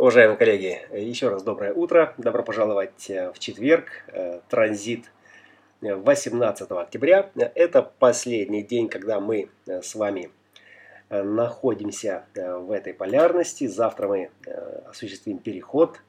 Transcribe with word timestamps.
Уважаемые 0.00 0.38
коллеги, 0.38 0.80
еще 0.94 1.28
раз 1.28 1.42
доброе 1.42 1.74
утро. 1.74 2.14
Добро 2.16 2.42
пожаловать 2.42 3.10
э, 3.10 3.30
в 3.32 3.38
четверг, 3.38 3.84
э, 4.06 4.40
транзит 4.48 5.12
18 5.82 6.70
октября. 6.70 7.28
Это 7.54 7.82
последний 7.82 8.62
день, 8.62 8.88
когда 8.88 9.20
мы 9.20 9.50
э, 9.66 9.82
с 9.82 9.94
вами 9.94 10.30
находимся 11.10 12.24
в 12.34 12.72
этой 12.72 12.94
полярности. 12.94 13.66
Завтра 13.66 14.08
мы 14.08 14.30
осуществим 14.88 15.36
переход. 15.36 16.00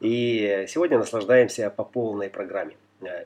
И 0.00 0.66
сегодня 0.68 0.98
наслаждаемся 0.98 1.70
по 1.70 1.84
полной 1.84 2.28
программе. 2.28 2.76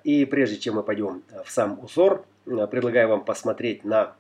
И 0.05 0.25
прежде 0.27 0.59
чем 0.59 0.77
мы 0.77 0.85
пойдем 0.85 1.25
в 1.45 1.51
сам 1.51 1.83
УСОР, 1.83 2.25
предлагаю 2.45 3.09
вам 3.09 3.25
посмотреть 3.25 3.83
на 3.83 4.15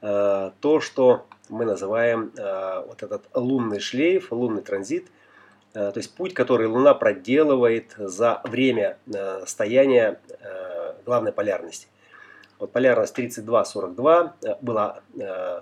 то, 0.00 0.80
что 0.80 1.26
мы 1.50 1.64
называем 1.64 2.32
э, 2.36 2.84
вот 2.86 3.02
этот 3.02 3.22
лунный 3.34 3.80
шлейф, 3.80 4.32
лунный 4.32 4.62
транзит, 4.62 5.08
э, 5.74 5.90
то 5.92 5.98
есть 5.98 6.14
путь, 6.14 6.32
который 6.32 6.66
Луна 6.66 6.94
проделывает 6.94 7.94
за 7.98 8.40
время 8.44 8.96
э, 9.12 9.44
стояния 9.46 10.20
э, 10.28 10.94
главной 11.04 11.32
полярности. 11.32 11.88
Вот 12.58 12.72
полярность 12.72 13.18
32-42 13.18 14.30
э, 14.42 14.54
была 14.60 15.00
э, 15.18 15.60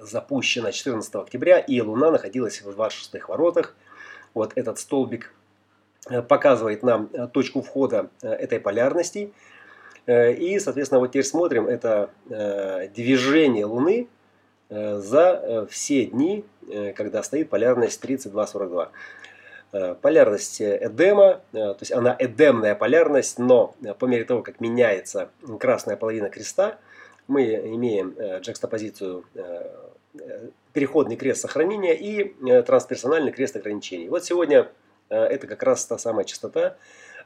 запущена 0.00 0.72
14 0.72 1.14
октября, 1.14 1.58
и 1.58 1.80
Луна 1.80 2.10
находилась 2.10 2.60
в 2.60 2.72
26 2.72 3.28
воротах. 3.28 3.74
Вот 4.34 4.52
этот 4.56 4.78
столбик 4.78 5.32
э, 6.10 6.20
показывает 6.20 6.82
нам 6.82 7.08
э, 7.12 7.28
точку 7.28 7.62
входа 7.62 8.10
этой 8.22 8.60
полярности. 8.60 9.32
И, 10.08 10.58
соответственно, 10.58 11.00
вот 11.00 11.08
теперь 11.08 11.24
смотрим, 11.24 11.68
это 11.68 12.10
движение 12.94 13.66
Луны 13.66 14.08
Э, 14.70 14.98
за 14.98 15.40
э, 15.42 15.66
все 15.70 16.04
дни, 16.04 16.44
э, 16.68 16.92
когда 16.92 17.22
стоит 17.22 17.48
полярность 17.50 18.02
32-42. 18.04 18.88
Полярность 20.00 20.62
Эдема, 20.62 21.42
то 21.52 21.76
есть 21.80 21.92
она 21.92 22.16
эдемная 22.18 22.74
полярность, 22.74 23.38
но 23.38 23.74
по 23.98 24.06
мере 24.06 24.24
того, 24.24 24.40
как 24.40 24.62
меняется 24.62 25.28
красная 25.60 25.98
половина 25.98 26.30
креста, 26.30 26.78
мы 27.26 27.42
имеем 27.54 28.16
джекстопозицию 28.40 29.26
переходный 30.72 31.16
крест 31.16 31.42
сохранения 31.42 31.94
и 31.94 32.34
трансперсональный 32.62 33.30
крест 33.30 33.56
ограничений. 33.56 34.08
Вот 34.08 34.24
сегодня 34.24 34.70
это 35.10 35.46
как 35.46 35.62
раз 35.62 35.84
та 35.84 35.98
самая 35.98 36.24
частота 36.24 36.78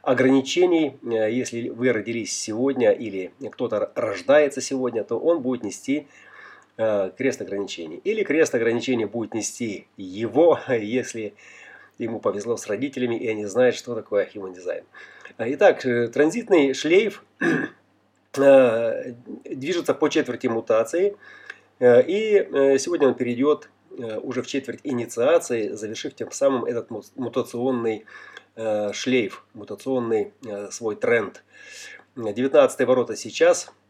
ограничений. 0.03 0.97
Если 1.01 1.69
вы 1.69 1.91
родились 1.91 2.37
сегодня 2.37 2.91
или 2.91 3.31
кто-то 3.51 3.91
рождается 3.95 4.61
сегодня, 4.61 5.03
то 5.03 5.17
он 5.17 5.41
будет 5.41 5.63
нести 5.63 6.07
Э, 6.75 7.11
крест 7.15 7.39
ограничений. 7.39 8.01
Или 8.03 8.23
крест 8.23 8.55
ограничений 8.55 9.05
будет 9.05 9.35
нести 9.35 9.85
его, 9.95 10.59
если 10.67 11.35
ему 11.99 12.19
повезло 12.19 12.57
с 12.57 12.65
родителями, 12.65 13.15
и 13.15 13.27
они 13.27 13.45
знают, 13.45 13.75
что 13.75 13.93
такое 13.93 14.27
human 14.33 14.55
design. 14.55 14.83
Итак, 15.37 15.85
э, 15.85 16.07
транзитный 16.07 16.73
шлейф 16.73 17.23
э, 18.37 19.13
движется 19.45 19.93
по 19.93 20.09
четверти 20.09 20.47
мутации, 20.47 21.15
и 21.79 22.77
сегодня 22.79 23.09
он 23.09 23.15
перейдет 23.15 23.69
уже 23.89 24.41
в 24.41 24.47
четверть 24.47 24.79
инициации, 24.83 25.69
завершив 25.69 26.13
тем 26.13 26.31
самым 26.31 26.63
этот 26.63 26.89
мутационный 27.15 28.05
шлейф, 28.55 29.45
мутационный 29.53 30.33
свой 30.71 30.95
тренд. 30.95 31.43
19 32.15 32.87
ворота 32.87 33.15
сейчас– 33.15 33.71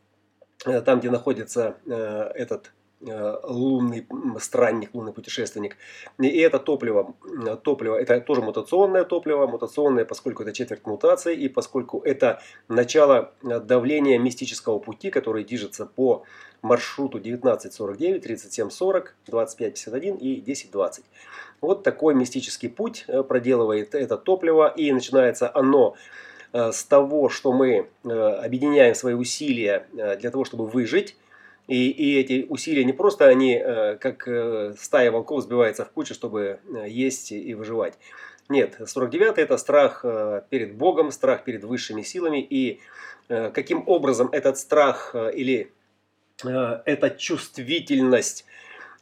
Э, 0.65 0.81
там, 0.81 0.99
где 0.99 1.09
находится 1.09 1.75
э, 1.85 2.31
этот 2.35 2.71
э, 3.01 3.35
лунный 3.43 4.07
странник, 4.39 4.93
лунный 4.93 5.11
путешественник. 5.11 5.77
И 6.19 6.39
это 6.39 6.59
топливо, 6.59 7.15
топливо, 7.63 7.95
это 7.97 8.21
тоже 8.21 8.41
мутационное 8.41 9.03
топливо, 9.03 9.47
мутационное, 9.47 10.05
поскольку 10.05 10.43
это 10.43 10.53
четверть 10.53 10.85
мутации, 10.85 11.35
и 11.35 11.49
поскольку 11.49 11.99
это 11.99 12.41
начало 12.69 13.33
давления 13.41 14.17
мистического 14.19 14.79
пути, 14.79 15.09
который 15.09 15.43
движется 15.43 15.85
по 15.85 16.23
маршруту 16.61 17.17
1949, 17.17 18.23
3740, 18.23 19.15
2551 19.25 20.15
и 20.15 20.39
1020. 20.39 21.03
Вот 21.63 21.83
такой 21.83 22.13
мистический 22.13 22.69
путь 22.69 23.05
проделывает 23.27 23.95
это 23.95 24.17
топливо, 24.17 24.67
и 24.67 24.91
начинается 24.91 25.49
оно 25.53 25.95
Э, 26.53 26.71
с 26.71 26.83
того, 26.83 27.29
что 27.29 27.51
мы 27.51 27.89
э, 28.03 28.09
объединяем 28.09 28.93
свои 28.93 29.15
усилия 29.15 29.87
э, 29.97 30.17
для 30.17 30.29
того, 30.29 30.45
чтобы 30.45 30.67
выжить, 30.67 31.17
и, 31.67 31.89
и 31.89 32.19
эти 32.19 32.45
усилия 32.47 32.83
не 32.83 32.93
просто 32.93 33.25
они, 33.25 33.57
как 34.01 34.27
стая 34.77 35.11
волков, 35.11 35.43
сбивается 35.43 35.85
в 35.85 35.91
кучу, 35.91 36.13
чтобы 36.13 36.59
есть 36.85 37.31
и 37.31 37.53
выживать. 37.53 37.93
Нет, 38.49 38.77
49 38.85 39.37
это 39.37 39.55
страх 39.55 40.03
перед 40.49 40.75
Богом, 40.75 41.11
страх 41.11 41.45
перед 41.45 41.63
высшими 41.63 42.01
силами. 42.01 42.41
И 42.41 42.81
каким 43.29 43.87
образом 43.87 44.27
этот 44.33 44.57
страх 44.57 45.15
или 45.15 45.71
эта 46.43 47.09
чувствительность 47.11 48.43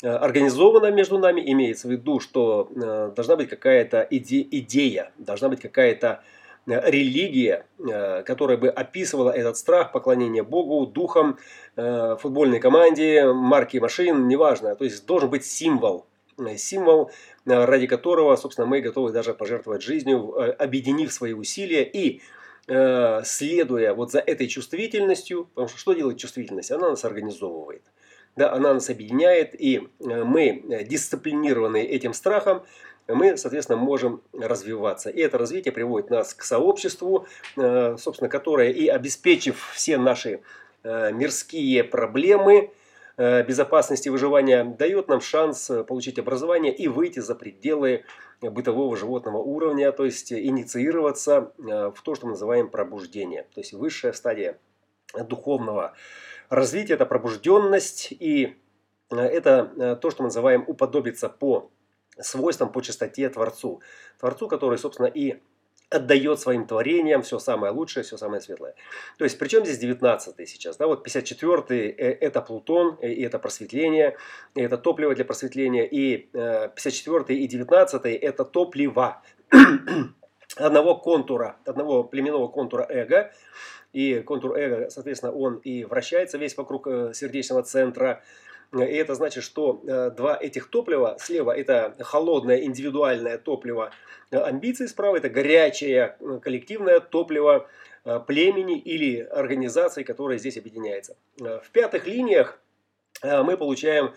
организована 0.03 0.91
между 0.91 1.19
нами, 1.19 1.41
имеется 1.51 1.87
в 1.87 1.91
виду, 1.91 2.19
что 2.19 2.69
должна 3.15 3.35
быть 3.35 3.49
какая-то 3.49 4.01
иде 4.09 4.41
идея, 4.41 5.11
должна 5.17 5.49
быть 5.49 5.61
какая-то 5.61 6.23
Э, 6.67 6.89
религия, 6.91 7.65
э, 7.79 8.23
которая 8.23 8.57
бы 8.57 8.69
описывала 8.69 9.31
этот 9.31 9.57
страх, 9.57 9.91
поклонение 9.91 10.43
Богу, 10.43 10.85
духам, 10.85 11.39
э, 11.75 12.17
футбольной 12.19 12.59
команде, 12.59 13.25
марки 13.25 13.77
машин, 13.77 14.27
неважно. 14.27 14.75
То 14.75 14.83
есть 14.83 15.05
должен 15.07 15.29
быть 15.29 15.43
символ, 15.43 16.05
символ, 16.57 17.11
ради 17.45 17.87
которого, 17.87 18.35
собственно, 18.35 18.67
мы 18.67 18.81
готовы 18.81 19.11
даже 19.11 19.33
пожертвовать 19.33 19.81
жизнью, 19.81 20.35
объединив 20.61 21.11
свои 21.11 21.33
усилия 21.33 21.83
и 21.83 22.21
следуя 22.67 23.93
вот 23.93 24.11
за 24.11 24.19
этой 24.19 24.47
чувствительностью, 24.47 25.45
потому 25.45 25.67
что 25.67 25.77
что 25.77 25.93
делает 25.93 26.19
чувствительность? 26.19 26.71
Она 26.71 26.91
нас 26.91 27.03
организовывает. 27.03 27.83
Да, 28.35 28.53
она 28.53 28.73
нас 28.73 28.89
объединяет, 28.89 29.59
и 29.59 29.89
мы, 29.99 30.85
дисциплинированные 30.87 31.85
этим 31.85 32.13
страхом, 32.13 32.63
мы, 33.07 33.37
соответственно, 33.37 33.77
можем 33.77 34.21
развиваться. 34.33 35.09
И 35.09 35.19
это 35.21 35.37
развитие 35.37 35.71
приводит 35.71 36.09
нас 36.09 36.33
к 36.33 36.43
сообществу, 36.43 37.27
э, 37.57 37.97
собственно, 37.97 38.29
которое 38.29 38.71
и 38.71 38.87
обеспечив 38.87 39.71
все 39.73 39.97
наши 39.97 40.41
э, 40.83 41.11
мирские 41.11 41.83
проблемы, 41.83 42.71
э, 43.17 43.43
безопасности 43.43 44.09
выживания, 44.09 44.63
дает 44.63 45.07
нам 45.07 45.21
шанс 45.21 45.69
получить 45.87 46.19
образование 46.19 46.73
и 46.73 46.87
выйти 46.87 47.19
за 47.19 47.35
пределы 47.35 48.03
бытового 48.41 48.97
животного 48.97 49.37
уровня, 49.37 49.91
то 49.91 50.05
есть 50.05 50.33
инициироваться 50.33 51.51
в 51.57 51.95
то, 52.03 52.15
что 52.15 52.25
мы 52.25 52.31
называем 52.31 52.69
пробуждение. 52.69 53.43
То 53.53 53.61
есть 53.61 53.73
высшая 53.73 54.13
стадия 54.13 54.57
духовного 55.13 55.93
развития– 56.51 56.93
это 56.95 57.07
пробужденность, 57.07 58.11
и 58.11 58.57
это 59.09 59.97
то, 60.01 60.11
что 60.11 60.23
мы 60.23 60.27
называем 60.27 60.63
уподобиться 60.67 61.27
по 61.27 61.71
свойствам 62.19 62.71
по 62.71 62.81
чистоте 62.81 63.29
Творцу. 63.29 63.81
Творцу, 64.19 64.47
который, 64.47 64.77
собственно, 64.77 65.07
и 65.07 65.41
отдает 65.91 66.39
своим 66.39 66.65
творениям 66.65 67.21
все 67.21 67.37
самое 67.37 67.73
лучшее, 67.73 68.03
все 68.03 68.17
самое 68.17 68.41
светлое. 68.41 68.75
То 69.17 69.25
есть, 69.25 69.37
причем 69.37 69.65
здесь 69.65 69.77
19 69.77 70.47
сейчас, 70.47 70.77
да, 70.77 70.87
вот 70.87 71.03
54 71.03 71.89
э, 71.89 72.17
это 72.21 72.41
Плутон, 72.41 72.97
э, 73.01 73.11
и 73.11 73.21
это 73.21 73.39
просветление, 73.39 74.15
и 74.55 74.61
это 74.61 74.77
топливо 74.77 75.13
для 75.13 75.25
просветления, 75.25 75.83
и 75.83 76.29
54 76.31 77.25
э, 77.27 77.33
и 77.33 77.47
19 77.47 78.05
это 78.05 78.45
топливо 78.45 79.21
одного 80.55 80.95
контура, 80.95 81.57
одного 81.65 82.05
племенного 82.05 82.47
контура 82.47 82.85
эго, 82.89 83.33
и 83.93 84.21
контур 84.21 84.57
эго, 84.57 84.89
соответственно, 84.89 85.33
он 85.33 85.55
и 85.57 85.83
вращается 85.83 86.37
весь 86.37 86.57
вокруг 86.57 86.87
сердечного 87.13 87.63
центра, 87.63 88.21
и 88.73 88.77
это 88.77 89.15
значит, 89.15 89.43
что 89.43 89.81
э, 89.85 90.11
два 90.11 90.37
этих 90.39 90.69
топлива, 90.69 91.17
слева 91.19 91.51
это 91.51 91.93
холодное 91.99 92.63
индивидуальное 92.63 93.37
топливо 93.37 93.91
э, 94.31 94.37
амбиций, 94.37 94.87
справа 94.87 95.17
это 95.17 95.29
горячее 95.29 96.15
э, 96.19 96.39
коллективное 96.41 96.99
топливо 96.99 97.67
племени 98.25 98.79
или 98.79 99.19
организации, 99.19 100.01
которая 100.01 100.39
здесь 100.39 100.57
объединяется. 100.57 101.15
В 101.37 101.69
пятых 101.71 102.07
линиях 102.07 102.59
мы 103.21 103.57
получаем 103.57 104.15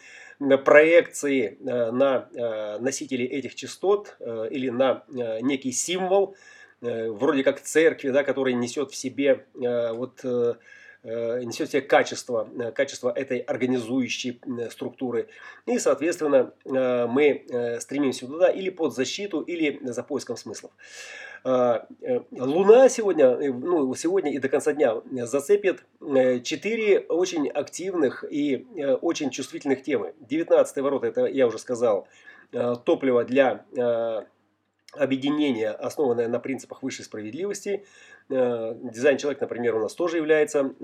проекции 0.64 1.58
на 1.60 2.78
носители 2.80 3.26
этих 3.26 3.54
частот 3.54 4.16
или 4.50 4.70
на 4.70 5.04
некий 5.42 5.70
символ, 5.70 6.34
вроде 7.10 7.42
как 7.42 7.60
церкви, 7.60 8.10
да, 8.10 8.24
который 8.24 8.54
несет 8.54 8.90
в 8.90 8.96
себе 8.96 9.46
вот 9.54 10.24
Э, 11.04 11.42
несет 11.42 11.68
в 11.68 11.72
себе 11.72 11.82
качество, 11.82 12.48
э, 12.58 12.72
качество 12.72 13.12
этой 13.14 13.38
организующей 13.40 14.40
структуры. 14.70 15.28
И, 15.66 15.78
соответственно, 15.78 16.54
э, 16.64 17.06
мы 17.06 17.78
стремимся 17.80 18.26
туда 18.26 18.48
или 18.48 18.70
под 18.70 18.94
защиту, 18.94 19.42
или 19.42 19.78
за 19.82 20.02
поиском 20.02 20.36
смыслов. 20.36 20.72
Луна 21.44 22.88
сегодня, 22.88 23.36
ну, 23.52 23.94
сегодня 23.94 24.32
и 24.32 24.38
до 24.38 24.48
конца 24.48 24.72
дня 24.72 25.02
зацепит 25.26 25.84
четыре 26.42 27.00
очень 27.00 27.48
активных 27.48 28.24
и 28.30 28.66
очень 29.02 29.28
чувствительных 29.28 29.82
темы. 29.82 30.14
19 30.20 30.76
ворота, 30.78 31.08
это 31.08 31.26
я 31.26 31.46
уже 31.46 31.58
сказал, 31.58 32.08
топливо 32.50 33.24
для 33.24 33.66
объединение, 34.96 35.70
основанное 35.70 36.28
на 36.28 36.38
принципах 36.38 36.82
высшей 36.82 37.04
справедливости. 37.04 37.84
Дизайн 38.28 39.18
человек, 39.18 39.40
например, 39.40 39.74
у 39.76 39.80
нас 39.80 39.94
тоже 39.94 40.16
является 40.16 40.74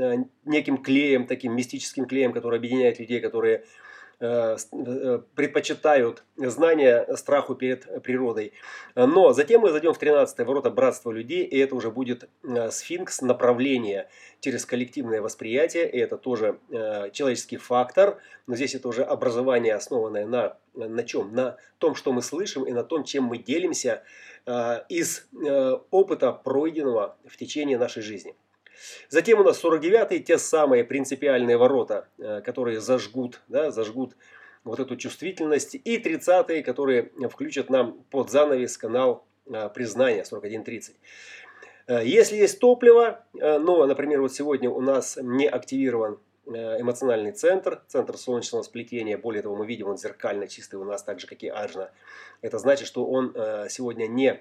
неким 0.44 0.78
клеем, 0.78 1.26
таким 1.26 1.56
мистическим 1.56 2.06
клеем, 2.06 2.32
который 2.32 2.58
объединяет 2.58 2.98
людей, 2.98 3.20
которые 3.20 3.64
Э, 3.64 3.64
э, 3.64 3.89
предпочитают 4.20 6.22
знания 6.36 7.06
страху 7.16 7.54
перед 7.54 8.02
природой. 8.02 8.52
Но 8.94 9.32
затем 9.32 9.62
мы 9.62 9.70
зайдем 9.70 9.94
в 9.94 9.98
13 9.98 10.46
ворота 10.46 10.70
братства 10.70 11.10
людей, 11.10 11.44
и 11.44 11.58
это 11.58 11.74
уже 11.74 11.90
будет 11.90 12.28
э, 12.42 12.70
сфинкс 12.70 13.22
направления 13.22 14.10
через 14.40 14.66
коллективное 14.66 15.22
восприятие, 15.22 15.90
и 15.90 15.98
это 15.98 16.18
тоже 16.18 16.58
человеческий 17.12 17.56
фактор, 17.56 18.18
но 18.46 18.56
здесь 18.56 18.74
это 18.74 18.88
уже 18.88 19.04
образование, 19.04 19.74
основанное 19.74 20.26
на, 20.26 20.58
на 20.74 21.02
чем? 21.02 21.34
На 21.34 21.56
том, 21.78 21.94
что 21.94 22.12
мы 22.12 22.20
слышим, 22.20 22.64
и 22.64 22.72
на 22.72 22.84
том, 22.84 23.04
чем 23.04 23.24
мы 23.24 23.38
делимся 23.38 24.02
из 24.88 25.28
опыта 25.90 26.32
пройденного 26.32 27.16
в 27.26 27.36
течение 27.36 27.78
нашей 27.78 28.02
жизни. 28.02 28.34
Затем 29.08 29.40
у 29.40 29.44
нас 29.44 29.62
49-й, 29.62 30.20
те 30.20 30.38
самые 30.38 30.84
принципиальные 30.84 31.56
ворота, 31.56 32.08
э, 32.18 32.40
которые 32.40 32.80
зажгут, 32.80 33.40
да, 33.48 33.70
зажгут 33.70 34.16
вот 34.64 34.80
эту 34.80 34.96
чувствительность. 34.96 35.74
И 35.74 35.98
30-е, 35.98 36.62
которые 36.62 37.10
включат 37.30 37.70
нам 37.70 38.04
под 38.10 38.30
занавес 38.30 38.76
канал 38.76 39.26
э, 39.46 39.68
признания 39.74 40.22
41.30. 40.22 40.92
Э, 41.86 42.04
если 42.04 42.36
есть 42.36 42.60
топливо, 42.60 43.24
но, 43.34 43.86
например, 43.86 44.20
вот 44.20 44.32
сегодня 44.32 44.70
у 44.70 44.80
нас 44.80 45.18
не 45.20 45.48
активирован 45.48 46.18
эмоциональный 46.46 47.30
центр, 47.30 47.80
центр 47.86 48.16
солнечного 48.16 48.62
сплетения, 48.62 49.16
более 49.16 49.42
того, 49.42 49.54
мы 49.54 49.66
видим, 49.66 49.86
он 49.86 49.98
зеркально 49.98 50.48
чистый 50.48 50.76
у 50.76 50.84
нас, 50.84 51.02
так 51.04 51.20
же, 51.20 51.28
как 51.28 51.44
и 51.44 51.48
Аджна. 51.48 51.92
Это 52.40 52.58
значит, 52.58 52.88
что 52.88 53.06
он 53.06 53.34
сегодня 53.68 54.08
не 54.08 54.40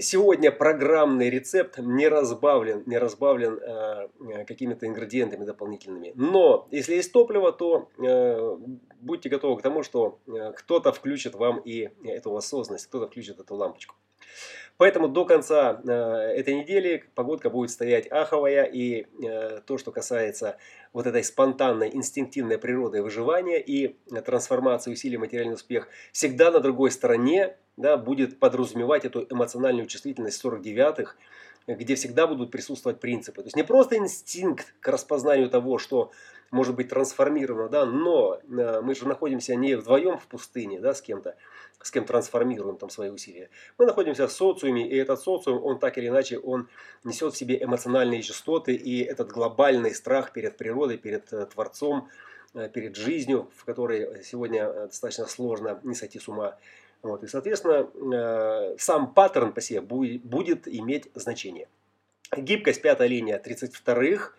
сегодня 0.00 0.52
программный 0.52 1.30
рецепт 1.30 1.78
не 1.78 2.08
разбавлен, 2.08 2.82
не 2.86 2.98
разбавлен 2.98 3.58
э, 3.58 4.08
э, 4.20 4.44
какими-то 4.44 4.86
ингредиентами 4.86 5.44
дополнительными. 5.44 6.12
Но 6.16 6.68
если 6.70 6.94
есть 6.94 7.12
топливо, 7.12 7.52
то 7.52 7.88
будьте 9.00 9.28
готовы 9.28 9.58
к 9.58 9.62
тому, 9.62 9.82
что 9.82 10.18
кто-то 10.56 10.92
включит 10.92 11.34
вам 11.34 11.58
и 11.58 11.90
эту 12.04 12.36
осознанность, 12.36 12.86
кто-то 12.86 13.06
включит 13.06 13.40
эту 13.40 13.54
лампочку. 13.54 13.94
Поэтому 14.80 15.08
до 15.08 15.26
конца 15.26 15.78
э, 15.84 15.92
этой 15.92 16.54
недели 16.54 17.04
погодка 17.14 17.50
будет 17.50 17.70
стоять 17.70 18.10
аховая. 18.10 18.64
И 18.64 19.06
э, 19.22 19.60
то, 19.66 19.76
что 19.76 19.92
касается 19.92 20.56
вот 20.94 21.06
этой 21.06 21.22
спонтанной, 21.22 21.90
инстинктивной 21.92 22.56
природы 22.56 23.02
выживания 23.02 23.60
и 23.60 23.98
трансформации 24.24 24.90
усилий 24.90 25.18
материальный 25.18 25.52
успех, 25.52 25.88
всегда 26.12 26.50
на 26.50 26.60
другой 26.60 26.90
стороне 26.92 27.56
да, 27.76 27.98
будет 27.98 28.38
подразумевать 28.38 29.04
эту 29.04 29.26
эмоциональную 29.28 29.86
чувствительность 29.86 30.42
49-х, 30.42 31.14
где 31.66 31.94
всегда 31.94 32.26
будут 32.26 32.50
присутствовать 32.50 33.00
принципы. 33.00 33.42
То 33.42 33.46
есть 33.46 33.56
не 33.56 33.64
просто 33.64 33.96
инстинкт 33.96 34.74
к 34.80 34.88
распознанию 34.88 35.50
того, 35.50 35.78
что 35.78 36.10
может 36.50 36.74
быть 36.74 36.88
трансформировано, 36.88 37.68
да, 37.68 37.86
но 37.86 38.40
э, 38.48 38.80
мы 38.80 38.94
же 38.94 39.06
находимся 39.06 39.54
не 39.54 39.76
вдвоем 39.76 40.18
в 40.18 40.26
пустыне 40.26 40.80
да, 40.80 40.94
с 40.94 41.00
кем-то, 41.00 41.36
с 41.80 41.90
кем 41.90 42.04
трансформируем 42.04 42.76
там 42.76 42.90
свои 42.90 43.10
усилия. 43.10 43.50
Мы 43.78 43.86
находимся 43.86 44.26
в 44.26 44.32
социуме, 44.32 44.88
и 44.88 44.96
этот 44.96 45.20
социум, 45.20 45.64
он 45.64 45.78
так 45.78 45.96
или 45.98 46.08
иначе, 46.08 46.38
он 46.38 46.68
несет 47.04 47.34
в 47.34 47.36
себе 47.36 47.62
эмоциональные 47.62 48.22
частоты, 48.22 48.74
и 48.74 49.02
этот 49.02 49.30
глобальный 49.30 49.94
страх 49.94 50.32
перед 50.32 50.56
природой, 50.56 50.98
перед 50.98 51.32
э, 51.32 51.46
Творцом, 51.46 52.08
э, 52.54 52.68
перед 52.68 52.96
жизнью, 52.96 53.48
в 53.56 53.64
которой 53.64 54.24
сегодня 54.24 54.72
достаточно 54.86 55.26
сложно 55.26 55.80
не 55.84 55.94
сойти 55.94 56.18
с 56.18 56.28
ума. 56.28 56.56
Вот, 57.02 57.24
и, 57.24 57.26
соответственно, 57.26 58.76
сам 58.78 59.14
паттерн 59.14 59.52
по 59.52 59.60
себе 59.60 59.80
будет 59.80 60.68
иметь 60.68 61.10
значение. 61.14 61.68
Гибкость, 62.36 62.82
пятая 62.82 63.08
линия 63.08 63.42
32-х, 63.44 64.32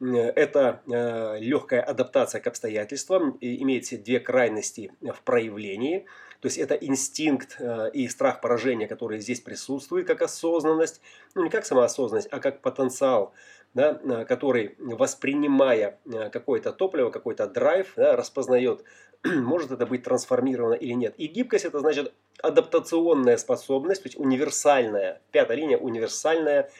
это 0.00 0.82
э, 0.90 1.38
легкая 1.38 1.80
адаптация 1.80 2.40
к 2.40 2.46
обстоятельствам, 2.46 3.38
имеется 3.40 3.98
две 3.98 4.18
крайности 4.20 4.92
в 5.00 5.22
проявлении. 5.22 6.06
То 6.40 6.46
есть 6.46 6.58
это 6.58 6.74
инстинкт 6.74 7.56
э, 7.60 7.90
и 7.92 8.08
страх 8.08 8.40
поражения, 8.40 8.88
который 8.88 9.20
здесь 9.20 9.40
присутствует, 9.40 10.06
как 10.06 10.22
осознанность, 10.22 11.00
ну 11.36 11.44
не 11.44 11.50
как 11.50 11.64
самоосознанность, 11.64 12.28
а 12.32 12.40
как 12.40 12.62
потенциал, 12.62 13.32
да, 13.74 14.00
э, 14.02 14.24
который, 14.24 14.74
воспринимая 14.78 16.00
какое-то 16.32 16.72
топливо, 16.72 17.10
какой-то 17.10 17.46
драйв, 17.46 17.92
да, 17.94 18.16
распознает, 18.16 18.82
может 19.24 19.70
это 19.70 19.86
быть 19.86 20.02
трансформировано 20.02 20.74
или 20.74 20.92
нет. 20.92 21.14
И 21.16 21.26
гибкость 21.26 21.64
это 21.64 21.78
значит 21.80 22.12
адаптационная 22.42 23.36
способность, 23.36 24.02
то 24.02 24.08
есть 24.08 24.18
универсальная, 24.18 25.20
пятая 25.30 25.56
линия 25.56 25.78
универсальная 25.78 26.70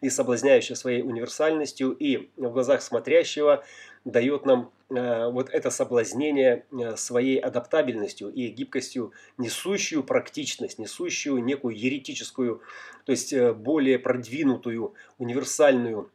и 0.00 0.08
соблазняющая 0.08 0.76
своей 0.76 1.02
универсальностью, 1.02 1.92
и 1.92 2.30
в 2.36 2.52
глазах 2.52 2.80
смотрящего 2.80 3.64
дает 4.06 4.46
нам 4.46 4.72
э, 4.88 5.30
вот 5.30 5.50
это 5.50 5.68
соблазнение 5.68 6.64
э, 6.72 6.96
своей 6.96 7.38
адаптабельностью 7.38 8.30
и 8.30 8.48
гибкостью, 8.48 9.12
несущую 9.36 10.02
практичность, 10.02 10.78
несущую 10.78 11.44
некую 11.44 11.76
еретическую, 11.76 12.62
то 13.04 13.12
есть 13.12 13.34
э, 13.34 13.52
более 13.52 13.98
продвинутую, 13.98 14.94
универсальную 15.18 16.10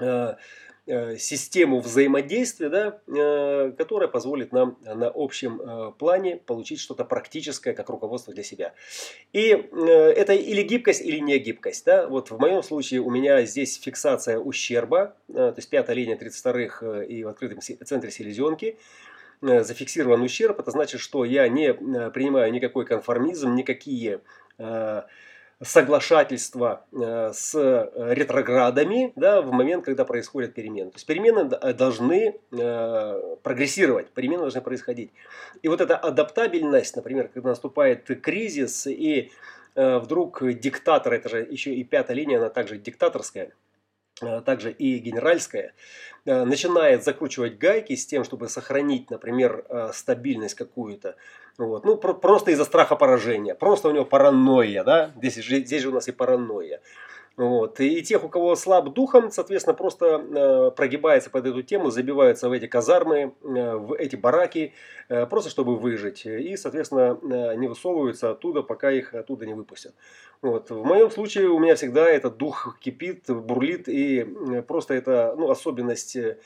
э, 0.00 0.36
систему 0.86 1.80
взаимодействия, 1.80 2.68
да, 2.68 3.00
э, 3.08 3.72
которая 3.76 4.08
позволит 4.08 4.52
нам 4.52 4.78
на 4.82 5.10
общем 5.12 5.60
э, 5.60 5.92
плане 5.98 6.36
получить 6.36 6.78
что-то 6.78 7.04
практическое, 7.04 7.74
как 7.74 7.90
руководство 7.90 8.32
для 8.32 8.44
себя. 8.44 8.72
И 9.32 9.48
это 9.48 10.32
или 10.32 10.62
гибкость, 10.62 11.02
или 11.02 11.18
не 11.18 11.38
гибкость. 11.38 11.84
Да? 11.86 12.06
Вот 12.06 12.30
в 12.30 12.38
моем 12.38 12.62
случае 12.62 13.00
у 13.00 13.10
меня 13.10 13.44
здесь 13.44 13.80
фиксация 13.80 14.38
ущерба, 14.38 15.16
то 15.32 15.54
есть 15.56 15.68
пятая 15.68 15.96
линия 15.96 16.16
32 16.16 17.04
и 17.04 17.24
в 17.24 17.28
открытом 17.28 17.60
центре 17.60 18.10
селезенки 18.10 18.78
зафиксирован 19.40 20.22
ущерб. 20.22 20.60
Это 20.60 20.70
значит, 20.70 21.00
что 21.00 21.24
я 21.24 21.48
не 21.48 21.74
принимаю 21.74 22.52
никакой 22.52 22.86
конформизм, 22.86 23.54
никакие 23.54 24.20
соглашательства 25.62 26.84
э, 26.92 27.32
с 27.32 27.54
ретроградами 27.94 29.12
да, 29.16 29.40
в 29.40 29.52
момент, 29.52 29.84
когда 29.84 30.04
происходят 30.04 30.54
перемены. 30.54 30.90
То 30.90 30.96
есть 30.96 31.06
перемены 31.06 31.50
э, 31.50 31.72
должны 31.72 32.38
э, 32.52 33.36
прогрессировать, 33.42 34.10
перемены 34.10 34.42
должны 34.42 34.60
происходить. 34.60 35.12
И 35.62 35.68
вот 35.68 35.80
эта 35.80 35.96
адаптабельность, 35.96 36.96
например, 36.96 37.28
когда 37.28 37.50
наступает 37.50 38.04
кризис 38.22 38.86
и 38.86 39.30
вдруг 39.74 40.42
диктатор, 40.58 41.12
это 41.12 41.28
же 41.28 41.40
еще 41.40 41.74
и 41.74 41.84
пятая 41.84 42.16
линия, 42.16 42.38
она 42.38 42.48
также 42.48 42.78
диктаторская, 42.78 43.52
также 44.44 44.72
и 44.72 44.98
генеральская, 44.98 45.74
начинает 46.24 47.04
закручивать 47.04 47.58
гайки 47.58 47.94
с 47.94 48.06
тем, 48.06 48.24
чтобы 48.24 48.48
сохранить, 48.48 49.10
например, 49.10 49.64
стабильность 49.92 50.54
какую-то, 50.54 51.16
вот. 51.58 51.84
Ну, 51.84 51.96
про- 51.96 52.14
просто 52.14 52.50
из-за 52.50 52.64
страха 52.64 52.96
поражения. 52.96 53.54
Просто 53.54 53.88
у 53.88 53.92
него 53.92 54.04
паранойя, 54.04 54.84
да? 54.84 55.12
Здесь 55.16 55.36
здесь 55.36 55.82
же 55.82 55.88
у 55.88 55.92
нас 55.92 56.08
и 56.08 56.12
паранойя. 56.12 56.80
Вот. 57.36 57.80
И 57.80 58.02
тех, 58.02 58.24
у 58.24 58.30
кого 58.30 58.56
слаб 58.56 58.94
духом, 58.94 59.30
соответственно, 59.30 59.74
просто 59.74 60.06
э, 60.06 60.70
прогибается 60.70 61.28
под 61.28 61.46
эту 61.46 61.62
тему, 61.62 61.90
забиваются 61.90 62.48
в 62.48 62.52
эти 62.52 62.66
казармы, 62.66 63.34
э, 63.42 63.74
в 63.76 63.92
эти 63.92 64.16
бараки, 64.16 64.72
э, 65.10 65.26
просто 65.26 65.50
чтобы 65.50 65.76
выжить. 65.76 66.24
И, 66.24 66.56
соответственно, 66.56 67.18
э, 67.22 67.56
не 67.56 67.68
высовываются 67.68 68.30
оттуда, 68.30 68.62
пока 68.62 68.90
их 68.90 69.12
оттуда 69.12 69.44
не 69.44 69.52
выпустят. 69.52 69.94
Вот. 70.40 70.70
В 70.70 70.82
моем 70.82 71.10
случае 71.10 71.48
у 71.48 71.58
меня 71.58 71.74
всегда 71.74 72.08
этот 72.08 72.38
дух 72.38 72.78
кипит, 72.80 73.24
бурлит, 73.28 73.86
и 73.86 74.20
э, 74.20 74.62
просто 74.62 74.94
это 74.94 75.34
ну, 75.36 75.50
особенность 75.50 76.16
э, 76.16 76.38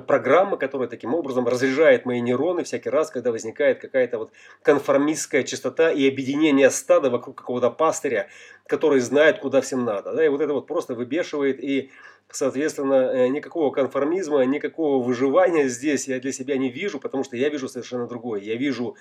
программа, 0.00 0.56
которая 0.56 0.88
таким 0.88 1.14
образом 1.14 1.46
разряжает 1.46 2.06
мои 2.06 2.20
нейроны 2.20 2.64
всякий 2.64 2.90
раз, 2.90 3.10
когда 3.10 3.30
возникает 3.30 3.80
какая-то 3.80 4.18
вот 4.18 4.32
конформистская 4.62 5.42
частота 5.42 5.90
и 5.90 6.08
объединение 6.08 6.70
стада 6.70 7.10
вокруг 7.10 7.36
какого-то 7.36 7.70
пастыря, 7.70 8.28
который 8.66 9.00
знает, 9.00 9.38
куда 9.38 9.60
всем 9.60 9.84
надо. 9.84 10.14
Да? 10.14 10.24
И 10.24 10.28
вот 10.28 10.40
это 10.40 10.52
вот 10.52 10.66
просто 10.66 10.94
выбешивает 10.94 11.62
и 11.62 11.90
Соответственно, 12.30 13.12
э, 13.12 13.28
никакого 13.28 13.70
конформизма, 13.70 14.44
никакого 14.44 15.04
выживания 15.04 15.68
здесь 15.68 16.08
я 16.08 16.18
для 16.18 16.32
себя 16.32 16.56
не 16.56 16.68
вижу, 16.68 16.98
потому 16.98 17.22
что 17.22 17.36
я 17.36 17.48
вижу 17.48 17.68
совершенно 17.68 18.08
другое. 18.08 18.40
Я 18.40 18.56
вижу 18.56 18.96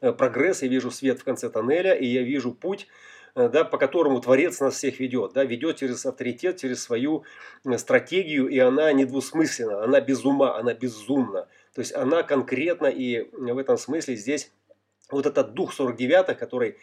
э, 0.00 0.12
прогресс, 0.12 0.62
я 0.62 0.68
вижу 0.68 0.90
свет 0.90 1.20
в 1.20 1.24
конце 1.24 1.50
тоннеля, 1.50 1.92
и 1.92 2.06
я 2.06 2.22
вижу 2.22 2.52
путь, 2.52 2.86
да, 3.46 3.64
по 3.64 3.78
которому 3.78 4.20
Творец 4.20 4.58
нас 4.60 4.74
всех 4.74 4.98
ведет. 4.98 5.32
Да, 5.34 5.44
ведет 5.44 5.76
через 5.76 6.04
авторитет, 6.04 6.56
через 6.56 6.82
свою 6.82 7.24
э, 7.64 7.78
стратегию, 7.78 8.48
и 8.48 8.58
она 8.58 8.92
недвусмысленна, 8.92 9.84
она 9.84 10.00
без 10.00 10.24
ума, 10.24 10.58
она 10.58 10.74
безумна. 10.74 11.46
То 11.74 11.80
есть 11.80 11.94
она 11.94 12.24
конкретно, 12.24 12.86
и 12.86 13.28
в 13.32 13.58
этом 13.58 13.76
смысле 13.76 14.16
здесь 14.16 14.50
вот 15.10 15.26
этот 15.26 15.54
дух 15.54 15.72
49 15.72 16.36
который 16.36 16.72
Э, 16.72 16.76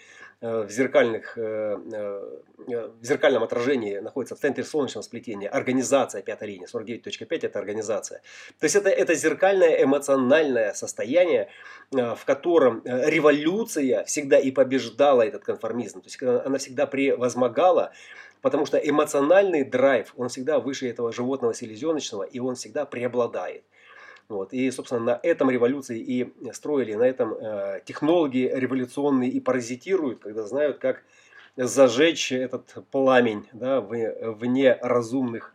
в, 0.64 0.70
зеркальных, 0.70 1.38
э, 1.38 1.42
э, 1.42 2.90
в 3.00 3.04
зеркальном 3.04 3.44
отражении 3.44 4.00
находится 4.00 4.36
в 4.36 4.40
центре 4.40 4.64
солнечного 4.64 5.04
сплетения. 5.04 5.50
Организация 5.50 6.22
пятой 6.22 6.50
линии. 6.50 6.68
49.5 6.68 7.46
это 7.46 7.60
организация. 7.60 8.22
То 8.60 8.66
есть 8.66 8.76
это, 8.76 8.90
это 8.90 9.16
зеркальное 9.16 9.84
эмоциональное 9.84 10.74
состояние, 10.74 11.50
в 11.92 12.20
котором 12.26 12.82
революция 12.86 14.04
всегда 14.06 14.38
и 14.38 14.52
побеждала 14.52 15.22
этот 15.22 15.44
конформизм. 15.44 16.02
То 16.02 16.08
есть 16.08 16.22
она 16.22 16.58
всегда 16.58 16.86
превозмогала 16.86 17.92
Потому 18.46 18.68
что 18.68 18.78
эмоциональный 18.78 19.64
драйв, 19.64 20.14
он 20.18 20.30
всегда 20.30 20.60
выше 20.60 20.88
этого 20.88 21.12
животного 21.12 21.56
селезеночного, 21.56 22.22
и 22.22 22.38
он 22.38 22.54
всегда 22.54 22.86
преобладает. 22.86 23.64
Вот. 24.28 24.54
И, 24.54 24.72
собственно, 24.72 25.02
на 25.02 25.20
этом 25.22 25.50
революции 25.52 26.00
и 26.00 26.52
строили, 26.52 26.96
на 26.96 27.04
этом 27.04 27.34
э, 27.34 27.82
технологии 27.86 28.50
революционные 28.52 29.30
и 29.30 29.40
паразитируют, 29.40 30.20
когда 30.20 30.44
знают, 30.44 30.80
как 30.80 31.04
зажечь 31.56 32.32
этот 32.32 32.76
пламень 32.92 33.48
да, 33.54 33.82
в, 33.82 33.92
вне 34.34 34.74
разумных 34.82 35.54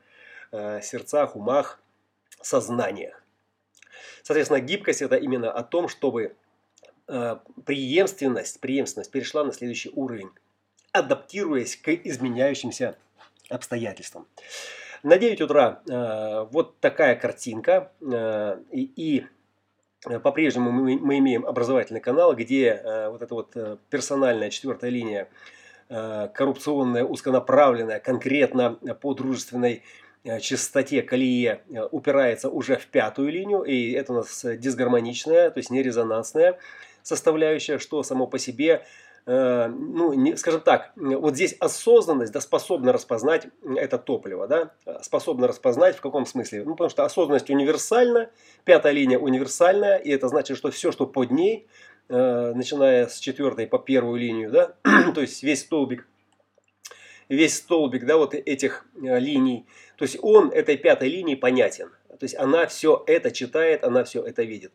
э, 0.52 0.80
сердцах, 0.82 1.36
умах, 1.36 1.80
сознаниях. 2.40 3.22
Соответственно, 4.22 4.60
гибкость 4.60 5.02
это 5.02 5.16
именно 5.16 5.50
о 5.50 5.62
том, 5.62 5.88
чтобы 5.88 6.36
э, 7.08 7.36
преемственность, 7.64 8.60
преемственность 8.60 9.10
перешла 9.10 9.44
на 9.44 9.52
следующий 9.52 9.90
уровень, 9.90 10.30
адаптируясь 10.92 11.76
к 11.76 11.88
изменяющимся 11.88 12.96
обстоятельствам. 13.48 14.26
На 15.02 15.16
9 15.16 15.40
утра 15.40 15.80
э, 15.88 16.47
вот 16.50 16.78
такая 16.80 17.16
картинка. 17.16 17.92
Э, 18.02 18.59
и, 18.71 18.83
и 18.83 19.26
э, 20.07 20.19
по-прежнему 20.19 20.71
мы, 20.71 20.99
мы 20.99 21.19
имеем 21.19 21.47
образовательный 21.47 22.00
канал, 22.00 22.35
где 22.35 22.66
э, 22.66 23.09
вот 23.09 23.23
эта 23.23 23.35
вот 23.35 23.57
э, 23.57 23.78
персональная 23.88 24.50
четвертая 24.50 24.90
линия, 24.90 25.28
э, 25.88 26.28
коррупционная, 26.35 27.04
узконаправленная, 27.04 27.99
конкретно 27.99 28.75
по 29.00 29.14
дружественной 29.14 29.85
э, 30.25 30.38
частоте 30.40 31.02
колее 31.02 31.62
упирается 31.90 32.50
уже 32.50 32.76
в 32.76 32.87
пятую 32.87 33.30
линию, 33.30 33.62
и 33.62 33.92
это 33.92 34.12
у 34.12 34.16
нас 34.16 34.45
дисгармоничная, 34.45 35.50
то 35.50 35.59
есть 35.59 35.71
нерезонансная 35.71 36.59
составляющая, 37.02 37.78
что 37.78 38.02
само 38.02 38.26
по 38.26 38.38
себе 38.38 38.85
ну, 39.32 40.12
не, 40.12 40.37
скажем 40.37 40.60
так, 40.60 40.90
вот 40.96 41.34
здесь 41.34 41.54
осознанность 41.60 42.32
да, 42.32 42.40
способна 42.40 42.92
распознать 42.92 43.46
это 43.76 43.96
топливо, 43.96 44.49
да, 44.49 44.72
способна 45.02 45.46
распознать 45.46 45.96
в 45.96 46.00
каком 46.00 46.26
смысле? 46.26 46.64
Ну, 46.64 46.72
потому 46.72 46.90
что 46.90 47.04
осознанность 47.04 47.49
универсальна, 47.49 48.30
пятая 48.64 48.92
линия 48.92 49.20
универсальная, 49.20 49.99
и 49.99 50.10
это 50.10 50.26
значит, 50.26 50.56
что 50.56 50.72
все, 50.72 50.90
что 50.90 51.06
под 51.06 51.30
ней, 51.30 51.68
э, 52.08 52.52
начиная 52.54 53.06
с 53.06 53.20
четвертой 53.20 53.68
по 53.68 53.78
первую 53.78 54.18
линию, 54.18 54.50
да, 54.50 54.75
то 55.14 55.20
есть 55.20 55.44
весь 55.44 55.60
столбик, 55.60 56.08
весь 57.28 57.56
столбик, 57.56 58.06
да, 58.06 58.16
вот 58.16 58.34
этих 58.34 58.84
э, 58.96 59.18
линий, 59.20 59.64
то 59.96 60.04
есть 60.04 60.18
он 60.22 60.50
этой 60.50 60.76
пятой 60.76 61.08
линии 61.08 61.37
понятен, 61.37 61.92
то 62.08 62.25
есть 62.25 62.34
она 62.37 62.66
все 62.66 63.04
это 63.06 63.30
читает, 63.30 63.84
она 63.84 64.02
все 64.02 64.25
это 64.25 64.42
видит. 64.42 64.72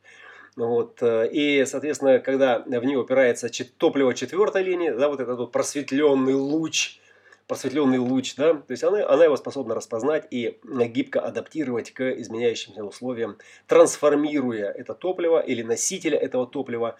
Вот, 0.55 1.03
э, 1.03 1.27
и, 1.31 1.65
соответственно, 1.65 2.19
когда 2.19 2.59
в 2.59 2.85
нее 2.85 2.97
упирается 2.97 3.49
топливо 3.77 4.13
четвертой 4.13 4.63
линии, 4.63 4.89
да, 4.89 5.09
вот 5.09 5.19
этот 5.19 5.37
вот 5.37 5.51
просветленный 5.51 6.33
луч, 6.33 6.99
просветленный 7.45 7.97
луч, 7.97 8.35
да, 8.35 8.53
то 8.53 8.71
есть 8.71 8.83
она, 8.83 9.05
она 9.07 9.25
его 9.25 9.35
способна 9.35 9.75
распознать 9.75 10.27
и 10.31 10.57
гибко 10.63 11.19
адаптировать 11.19 11.91
к 11.91 12.09
изменяющимся 12.21 12.85
условиям, 12.85 13.37
трансформируя 13.67 14.71
это 14.71 14.93
топливо 14.93 15.39
или 15.39 15.61
носителя 15.61 16.17
этого 16.17 16.47
топлива 16.47 16.95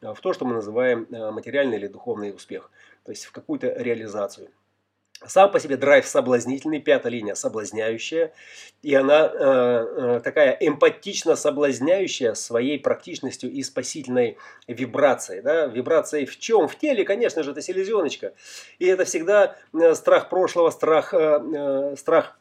э, 0.00 0.12
в 0.12 0.20
то, 0.20 0.32
что 0.32 0.44
мы 0.44 0.54
называем 0.54 1.06
э, 1.08 1.30
материальный 1.30 1.76
или 1.76 1.86
духовный 1.86 2.34
успех, 2.34 2.72
то 3.04 3.12
есть 3.12 3.24
в 3.24 3.30
какую-то 3.30 3.68
реализацию. 3.68 4.50
Сам 5.24 5.50
по 5.50 5.58
себе 5.58 5.78
драйв 5.78 6.06
соблазнительный, 6.06 6.78
пятая 6.78 7.10
линия 7.10 7.34
соблазняющая, 7.34 8.34
и 8.82 8.94
она 8.94 9.26
э, 9.26 9.36
э, 9.38 10.20
такая 10.22 10.56
эмпатично 10.60 11.36
соблазняющая 11.36 12.34
своей 12.34 12.78
практичностью 12.78 13.50
и 13.50 13.62
спасительной 13.62 14.36
вибрацией. 14.68 15.40
Да? 15.40 15.66
Вибрацией 15.66 16.26
в 16.26 16.38
чем? 16.38 16.68
В 16.68 16.76
теле, 16.76 17.04
конечно 17.04 17.42
же, 17.42 17.52
это 17.52 17.62
селезеночка. 17.62 18.34
И 18.78 18.86
это 18.86 19.06
всегда 19.06 19.56
э, 19.72 19.94
страх 19.94 20.28
прошлого, 20.28 20.68
страх, 20.68 21.14
э, 21.14 21.40
э 21.54 21.96
страх 21.96 22.38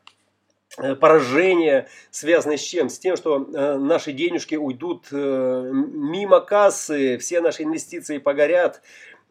э, 0.78 0.96
поражения, 0.96 1.88
связанный 2.12 2.58
с 2.58 2.62
чем? 2.62 2.90
С 2.90 3.00
тем, 3.00 3.16
что 3.16 3.40
наши 3.40 4.12
денежки 4.12 4.56
уйдут 4.56 5.12
мимо 5.12 6.42
кассы, 6.42 7.18
все 7.20 7.40
наши 7.40 7.64
инвестиции 7.64 8.18
погорят, 8.18 8.82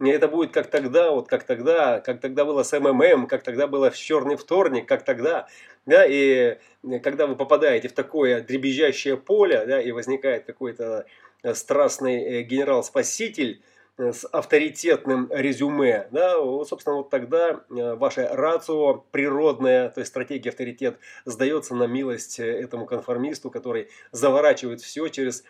это 0.01 0.29
будет 0.29 0.53
как 0.53 0.69
тогда, 0.69 1.11
вот 1.11 1.29
как 1.29 1.45
тогда, 1.45 2.01
как 2.01 2.21
тогда 2.21 2.45
было 2.45 2.63
с 2.63 2.79
МММ, 2.79 3.27
как 3.27 3.43
тогда 3.43 3.67
было 3.67 3.91
в 3.91 3.97
черный 3.97 4.37
вторник, 4.37 4.87
как 4.87 5.05
тогда. 5.05 5.49
Да, 5.87 6.05
и 6.07 6.59
когда 7.03 7.27
вы 7.27 7.37
попадаете 7.37 7.89
в 7.89 7.93
такое 7.93 8.41
дребезжащее 8.41 9.17
поле, 9.17 9.65
да, 9.67 9.81
и 9.81 9.93
возникает 9.93 10.45
какой-то 10.45 11.07
э, 11.43 11.55
страстный 11.55 12.23
э, 12.23 12.43
генерал-спаситель, 12.43 13.63
Э, 13.97 14.13
с 14.13 14.25
авторитетным 14.25 15.29
резюме, 15.31 16.09
да, 16.11 16.35
собственно, 16.65 16.97
вот 16.97 17.11
тогда 17.11 17.51
э, 17.71 17.95
ваше 17.95 18.27
рацио 18.27 19.05
природная, 19.13 19.89
то 19.89 20.01
есть 20.01 20.11
стратегия 20.11 20.51
авторитет, 20.51 20.99
сдается 21.25 21.77
на 21.77 21.85
милость 21.85 22.41
э, 22.41 22.45
этому 22.45 22.87
конформисту, 22.87 23.51
который 23.53 23.91
заворачивает 24.11 24.81
все 24.81 25.07
через 25.09 25.45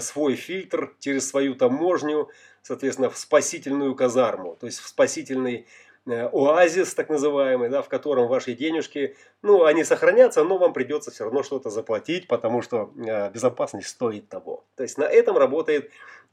свой 0.00 0.34
фильтр, 0.34 0.94
через 1.00 1.28
свою 1.28 1.54
таможню, 1.54 2.28
соответственно, 2.66 3.10
в 3.10 3.16
спасительную 3.16 3.94
казарму, 3.94 4.56
то 4.60 4.66
есть 4.66 4.80
в 4.80 4.88
спасительный 4.88 5.66
Э, 6.08 6.28
оазис, 6.32 6.94
так 6.94 7.08
называемый, 7.08 7.68
да, 7.68 7.82
в 7.82 7.88
котором 7.88 8.28
ваши 8.28 8.54
денежки, 8.54 9.16
ну, 9.42 9.64
они 9.64 9.82
сохранятся, 9.82 10.44
но 10.44 10.56
вам 10.56 10.72
придется 10.72 11.10
все 11.10 11.24
равно 11.24 11.42
что-то 11.42 11.68
заплатить, 11.68 12.28
потому 12.28 12.62
что 12.62 12.92
э, 12.96 13.30
безопасность 13.32 13.88
стоит 13.88 14.28
того. 14.28 14.64
То 14.76 14.84
есть 14.84 14.98
на 14.98 15.04
этом 15.04 15.36
работает 15.36 15.90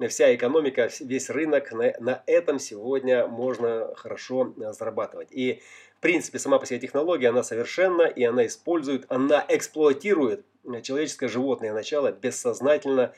вся 0.10 0.34
экономика, 0.36 0.90
весь 1.00 1.32
рынок, 1.32 1.72
на, 1.72 1.92
на 2.00 2.24
этом 2.28 2.60
сегодня 2.60 3.25
можно 3.25 3.96
хорошо 3.96 4.54
э, 4.58 4.74
зарабатывать. 4.74 5.30
И 5.32 5.63
в 5.98 6.02
принципе 6.02 6.38
сама 6.38 6.60
по 6.60 6.68
себе 6.68 6.80
технология, 6.80 7.30
она 7.30 7.42
совершенна, 7.42 8.04
и 8.04 8.24
она 8.24 8.46
использует, 8.46 9.06
она 9.10 9.44
эксплуатирует 9.48 10.46
человеческое 10.84 11.30
животное 11.30 11.74
начало 11.74 12.12
бессознательно, 12.12 13.12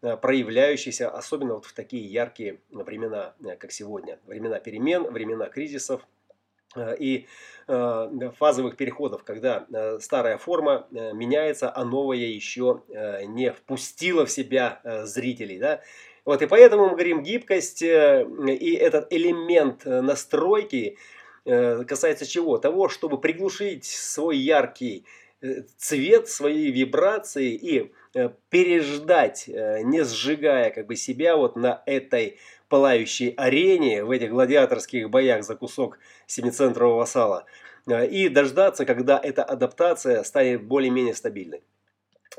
проявляющийся 0.00 1.10
особенно 1.10 1.54
вот 1.54 1.64
в 1.64 1.72
такие 1.72 2.04
яркие 2.06 2.60
времена, 2.70 3.34
э, 3.44 3.56
как 3.56 3.72
сегодня. 3.72 4.18
Времена 4.26 4.58
перемен, 4.60 5.04
времена 5.04 5.46
кризисов 5.46 6.06
э, 6.74 6.96
и 6.98 7.26
фазовых 7.66 8.76
переходов, 8.76 9.24
когда 9.24 9.66
старая 9.98 10.38
форма 10.38 10.86
меняется, 10.92 11.72
а 11.74 11.84
новая 11.84 12.16
еще 12.18 12.84
не 13.26 13.50
впустила 13.50 14.24
в 14.24 14.30
себя 14.30 14.80
зрителей. 15.04 15.58
Да? 15.58 15.80
Вот, 16.24 16.42
и 16.42 16.46
поэтому 16.46 16.84
мы 16.84 16.90
говорим 16.90 17.24
гибкость 17.24 17.82
и 17.82 18.78
этот 18.80 19.12
элемент 19.12 19.84
настройки 19.84 20.96
касается 21.44 22.24
чего? 22.24 22.58
Того, 22.58 22.88
чтобы 22.88 23.20
приглушить 23.20 23.84
свой 23.84 24.36
яркий 24.36 25.04
цвет, 25.78 26.28
свои 26.28 26.70
вибрации 26.70 27.54
и 27.54 27.92
Э, 28.16 28.30
переждать, 28.48 29.46
э, 29.46 29.82
не 29.82 30.02
сжигая 30.02 30.70
как 30.70 30.86
бы 30.86 30.96
себя 30.96 31.36
вот 31.36 31.54
на 31.54 31.82
этой 31.84 32.38
пылающей 32.70 33.34
арене, 33.36 34.04
в 34.04 34.10
этих 34.10 34.30
гладиаторских 34.30 35.10
боях 35.10 35.44
за 35.44 35.54
кусок 35.54 35.98
семицентрового 36.26 37.04
сала, 37.04 37.44
э, 37.86 38.06
и 38.06 38.30
дождаться, 38.30 38.86
когда 38.86 39.20
эта 39.22 39.44
адаптация 39.44 40.22
станет 40.22 40.64
более-менее 40.64 41.14
стабильной. 41.14 41.62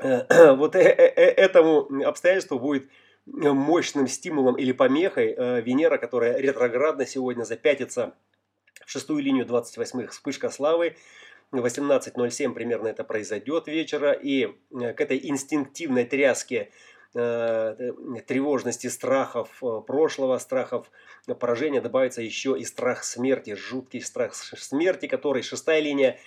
Вот 0.00 0.74
этому 0.74 2.04
обстоятельству 2.04 2.58
будет 2.58 2.88
мощным 3.26 4.08
стимулом 4.08 4.56
или 4.56 4.72
помехой 4.72 5.62
Венера, 5.62 5.98
которая 5.98 6.38
ретроградно 6.38 7.06
сегодня 7.06 7.44
запятится 7.44 8.14
в 8.84 8.90
шестую 8.90 9.22
линию 9.22 9.46
28-х 9.46 10.10
вспышка 10.10 10.50
славы, 10.50 10.96
18.07 11.52 12.52
примерно 12.52 12.88
это 12.88 13.04
произойдет 13.04 13.68
вечера, 13.68 14.12
и 14.12 14.46
э, 14.46 14.92
к 14.92 15.00
этой 15.00 15.18
инстинктивной 15.22 16.04
тряске 16.04 16.70
э, 17.14 17.92
тревожности, 18.26 18.88
страхов 18.88 19.50
э, 19.62 19.80
прошлого, 19.86 20.38
страхов 20.38 20.90
поражения 21.40 21.80
добавится 21.80 22.22
еще 22.22 22.58
и 22.58 22.64
страх 22.64 23.04
смерти, 23.04 23.54
жуткий 23.54 24.00
страх 24.00 24.34
смерти, 24.34 25.06
который 25.06 25.42
шестая 25.42 25.80
линия 25.80 26.18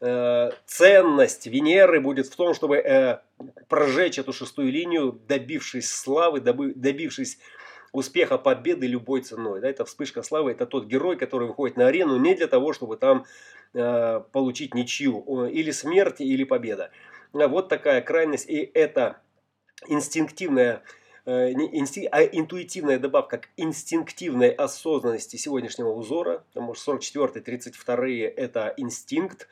ценность 0.00 1.48
Венеры 1.48 2.00
будет 2.00 2.28
в 2.28 2.36
том, 2.36 2.54
чтобы 2.54 3.20
прожечь 3.68 4.16
эту 4.20 4.32
шестую 4.32 4.70
линию, 4.70 5.20
добившись 5.26 5.90
славы, 5.90 6.40
добившись 6.40 7.38
успеха, 7.92 8.38
победы 8.38 8.86
любой 8.86 9.22
ценой. 9.22 9.60
Да, 9.60 9.68
это 9.68 9.84
вспышка 9.84 10.22
славы, 10.22 10.52
это 10.52 10.66
тот 10.66 10.86
герой, 10.86 11.16
который 11.16 11.48
выходит 11.48 11.76
на 11.76 11.86
арену 11.86 12.16
не 12.16 12.34
для 12.34 12.46
того, 12.46 12.72
чтобы 12.72 12.96
там 12.96 13.24
э, 13.74 14.20
получить 14.32 14.74
ничью, 14.74 15.46
или 15.46 15.70
смерть, 15.70 16.20
или 16.20 16.44
победа. 16.44 16.90
Вот 17.32 17.68
такая 17.68 18.00
крайность, 18.00 18.48
и 18.48 18.70
это 18.74 19.20
инстинктивная 19.86 20.82
а 21.28 21.50
интуитивная 21.50 22.98
добавка 22.98 23.36
к 23.36 23.48
инстинктивной 23.58 24.48
осознанности 24.48 25.36
сегодняшнего 25.36 25.90
узора. 25.90 26.42
Потому 26.48 26.72
что 26.72 26.84
44 26.84 27.44
32 27.44 27.96
это 28.34 28.72
инстинкт. 28.78 29.46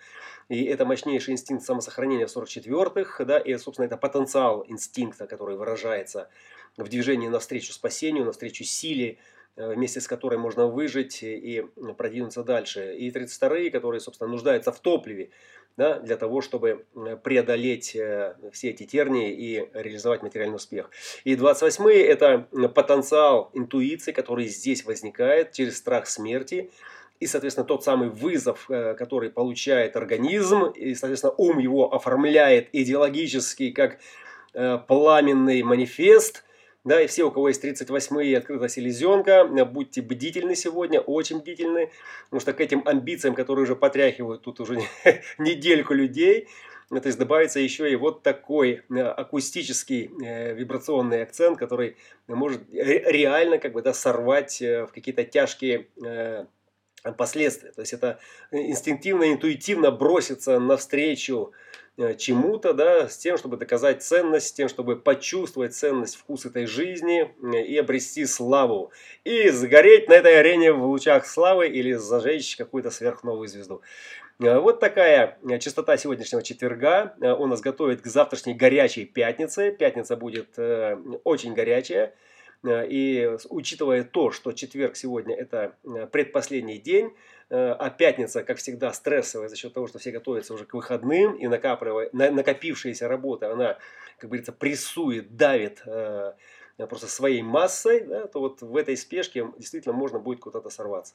И 0.48 0.64
это 0.64 0.86
мощнейший 0.86 1.34
инстинкт 1.34 1.66
самосохранения 1.66 2.26
в 2.26 2.34
44-х, 2.34 3.24
да, 3.24 3.38
и, 3.38 3.56
собственно, 3.58 3.86
это 3.86 3.96
потенциал 3.96 4.64
инстинкта, 4.68 5.26
который 5.26 5.56
выражается 5.56 6.30
в 6.76 6.88
движении 6.88 7.28
навстречу 7.28 7.72
спасению, 7.72 8.24
навстречу 8.24 8.64
силе, 8.64 9.18
Э, 9.56 9.72
вместе 9.72 10.00
с 10.00 10.06
которой 10.06 10.36
можно 10.36 10.66
выжить 10.66 11.22
и 11.22 11.64
продвинуться 11.96 12.42
дальше. 12.42 12.94
И 12.94 13.10
32-е, 13.10 13.70
которые, 13.70 14.00
собственно, 14.00 14.30
нуждаются 14.30 14.70
в 14.70 14.80
топливе 14.80 15.30
да, 15.78 15.98
для 15.98 16.16
того, 16.16 16.42
чтобы 16.42 16.84
э, 16.94 17.16
преодолеть 17.16 17.96
э, 17.96 18.36
все 18.52 18.70
эти 18.70 18.84
тернии 18.84 19.32
и 19.32 19.68
реализовать 19.72 20.22
материальный 20.22 20.56
успех. 20.56 20.90
И 21.24 21.34
28-е– 21.34 22.04
это 22.06 22.48
потенциал 22.74 23.50
интуиции, 23.54 24.12
который 24.12 24.44
здесь 24.46 24.84
возникает 24.84 25.52
через 25.52 25.78
страх 25.78 26.06
смерти, 26.06 26.70
и, 27.18 27.26
соответственно, 27.26 27.66
тот 27.66 27.82
самый 27.82 28.10
вызов, 28.10 28.66
который 28.66 29.30
получает 29.30 29.96
организм, 29.96 30.64
и, 30.64 30.94
соответственно, 30.94 31.32
ум 31.38 31.58
его 31.58 31.94
оформляет 31.94 32.68
идеологически 32.72 33.70
как 33.70 34.00
пламенный 34.52 35.62
манифест, 35.62 36.44
да, 36.86 37.02
и 37.02 37.08
все, 37.08 37.24
у 37.24 37.32
кого 37.32 37.48
есть 37.48 37.62
38-е 37.64 38.38
открыта 38.38 38.68
селезенка, 38.68 39.44
будьте 39.64 40.02
бдительны 40.02 40.54
сегодня, 40.54 41.00
очень 41.00 41.40
бдительны, 41.40 41.90
потому 42.26 42.40
что 42.40 42.52
к 42.52 42.60
этим 42.60 42.82
амбициям, 42.86 43.34
которые 43.34 43.64
уже 43.64 43.74
потряхивают 43.74 44.42
тут 44.42 44.60
уже 44.60 44.78
недельку 45.38 45.94
людей, 45.94 46.46
то 46.88 47.02
есть 47.04 47.18
добавится 47.18 47.58
еще 47.58 47.90
и 47.90 47.96
вот 47.96 48.22
такой 48.22 48.82
э, 48.88 49.00
акустический 49.00 50.08
э, 50.24 50.54
вибрационный 50.54 51.24
акцент, 51.24 51.58
который 51.58 51.96
может 52.28 52.62
реально 52.70 53.58
как 53.58 53.72
бы 53.72 53.82
да, 53.82 53.92
сорвать 53.92 54.62
э, 54.62 54.84
в 54.86 54.92
какие-то 54.92 55.24
тяжкие 55.24 55.88
последствия. 57.16 57.72
То 57.72 57.80
есть 57.80 57.92
это 57.92 58.20
инстинктивно, 58.52 59.32
интуитивно 59.32 59.90
бросится 59.90 60.60
навстречу 60.60 61.52
Э, 61.52 61.85
чему-то, 62.18 62.74
да, 62.74 63.08
с 63.08 63.16
тем, 63.16 63.38
чтобы 63.38 63.56
доказать 63.56 64.02
ценность, 64.02 64.48
с 64.48 64.52
тем, 64.52 64.68
чтобы 64.68 64.96
почувствовать 64.96 65.74
ценность, 65.74 66.16
вкус 66.16 66.44
этой 66.44 66.66
жизни 66.66 67.34
э, 67.42 67.62
и 67.62 67.76
обрести 67.78 68.26
славу. 68.26 68.92
И 69.24 69.48
сгореть 69.48 70.08
на 70.08 70.14
этой 70.14 70.38
арене 70.38 70.72
в 70.72 70.84
лучах 70.84 71.26
славы 71.26 71.68
или 71.68 71.94
зажечь 71.94 72.56
какую-то 72.56 72.90
сверхновую 72.90 73.48
звезду. 73.48 73.80
Э, 74.40 74.58
вот 74.58 74.78
такая 74.78 75.38
частота 75.58 75.96
сегодняшнего 75.96 76.42
четверга. 76.42 77.14
Он 77.20 77.48
нас 77.48 77.62
готовит 77.62 78.02
к 78.02 78.06
завтрашней 78.06 78.54
горячей 78.54 79.06
пятнице. 79.06 79.70
Пятница 79.70 80.16
будет 80.16 80.58
очень 81.24 81.54
горячая. 81.54 82.14
И 82.66 83.36
учитывая 83.48 84.02
то, 84.02 84.32
что 84.32 84.52
четверг 84.52 84.96
сегодня 84.96 85.36
это 85.36 85.76
предпоследний 86.10 86.78
день, 86.78 87.12
Э, 87.12 87.35
а 87.48 87.90
пятница, 87.90 88.42
как 88.42 88.58
всегда, 88.58 88.92
стрессовая 88.92 89.48
за 89.48 89.56
счет 89.56 89.72
того, 89.72 89.86
что 89.86 89.98
все 89.98 90.10
готовятся 90.10 90.54
уже 90.54 90.64
к 90.64 90.74
выходным, 90.74 91.34
и 91.34 91.46
накопившаяся 91.46 93.08
работа, 93.08 93.52
она, 93.52 93.78
как 94.18 94.30
говорится, 94.30 94.52
прессует, 94.52 95.36
давит 95.36 95.82
э, 95.86 96.32
просто 96.76 97.06
своей 97.06 97.42
массой, 97.42 98.04
да, 98.04 98.26
то 98.26 98.40
вот 98.40 98.62
в 98.62 98.76
этой 98.76 98.96
спешке 98.96 99.46
действительно 99.58 99.94
можно 99.94 100.18
будет 100.18 100.40
куда-то 100.40 100.70
сорваться. 100.70 101.14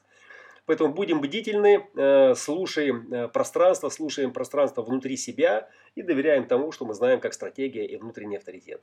Поэтому 0.64 0.94
будем 0.94 1.20
бдительны, 1.20 1.86
э, 1.94 2.34
слушаем 2.34 3.30
пространство, 3.30 3.90
слушаем 3.90 4.32
пространство 4.32 4.82
внутри 4.82 5.16
себя 5.16 5.68
и 5.94 6.02
доверяем 6.02 6.46
тому, 6.46 6.72
что 6.72 6.86
мы 6.86 6.94
знаем 6.94 7.20
как 7.20 7.34
стратегия 7.34 7.84
и 7.84 7.96
внутренний 7.96 8.36
авторитет. 8.36 8.80